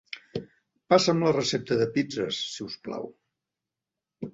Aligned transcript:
Passa'm 0.93 1.21
la 1.27 1.35
recepta 1.37 1.79
de 1.83 1.89
pizzes, 1.99 2.43
si 2.55 2.67
us 2.73 2.83
plau. 2.89 3.11